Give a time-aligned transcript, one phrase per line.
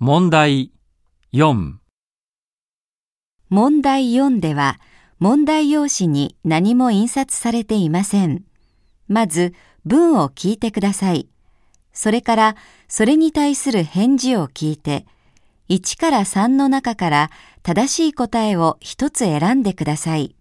[0.00, 0.70] 問題
[1.32, 1.72] 4
[3.48, 4.78] 問題4では、
[5.18, 8.44] 問題用紙に何も印刷されていません。
[9.08, 9.54] まず、
[9.84, 11.28] 文を聞いてください。
[11.92, 12.56] それから、
[12.86, 15.04] それに対する返事を聞いて、
[15.68, 17.30] 1から3の中から
[17.64, 20.37] 正しい答えを1つ選んでください。